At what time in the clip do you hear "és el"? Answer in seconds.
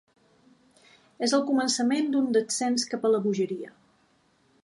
1.27-1.43